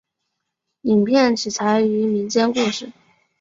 [0.81, 2.91] 影片取材于民间故事。